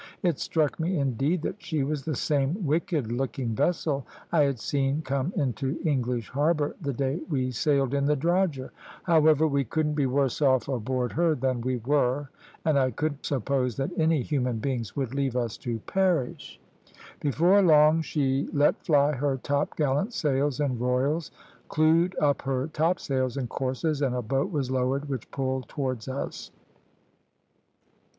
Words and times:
It 0.23 0.39
struck 0.39 0.79
me, 0.79 0.97
indeed, 0.97 1.43
that 1.43 1.61
she 1.61 1.83
was 1.83 2.03
the 2.03 2.15
same 2.15 2.65
wicked 2.65 3.11
looking 3.11 3.53
vessel 3.53 4.03
I 4.31 4.41
had 4.45 4.57
seen 4.57 5.03
come 5.03 5.31
into 5.35 5.79
English 5.85 6.27
Harbour 6.31 6.75
the 6.81 6.91
day 6.91 7.21
we 7.29 7.51
sailed 7.51 7.93
in 7.93 8.05
the 8.05 8.15
drogher. 8.15 8.71
However, 9.03 9.45
we 9.47 9.63
couldn't 9.63 9.93
be 9.93 10.07
worse 10.07 10.41
off 10.41 10.67
aboard 10.67 11.11
her 11.11 11.35
than 11.35 11.61
we 11.61 11.77
were, 11.77 12.29
and 12.65 12.79
I 12.79 12.89
couldn't 12.89 13.27
suppose 13.27 13.75
that 13.75 13.91
any 13.95 14.23
human 14.23 14.57
beings 14.57 14.95
would 14.95 15.13
leave 15.13 15.35
us 15.35 15.55
to 15.57 15.77
perish. 15.81 16.59
Before 17.19 17.61
long 17.61 18.01
she 18.01 18.49
let 18.53 18.83
fly 18.83 19.11
her 19.11 19.37
topgallant 19.37 20.13
sails 20.13 20.59
and 20.59 20.81
royals, 20.81 21.29
clewed 21.69 22.15
up 22.19 22.41
her 22.41 22.65
topsails 22.69 23.37
and 23.37 23.47
courses, 23.47 24.01
and 24.01 24.15
a 24.15 24.23
boat 24.23 24.51
was 24.51 24.71
lowered, 24.71 25.07
which 25.09 25.29
pulled 25.29 25.69
towards 25.69 26.07
us. 26.07 26.49